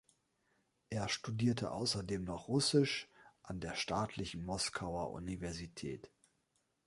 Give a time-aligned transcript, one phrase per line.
[0.89, 3.07] Er studierte außerdem noch Russisch
[3.43, 6.09] an der Staatlichen Moskauer Universität.